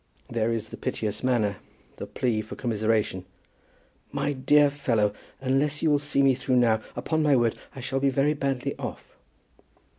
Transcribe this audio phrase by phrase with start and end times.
[0.29, 1.57] There is the piteous manner,
[1.97, 3.23] the plea for commiseration.
[4.11, 7.99] "My dear fellow, unless you will see me through now, upon my word I shall
[7.99, 9.05] be very badly off."